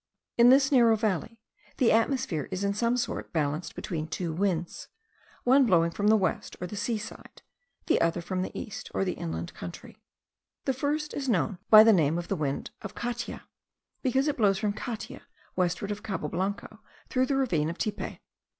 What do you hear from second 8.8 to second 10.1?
or the inland country.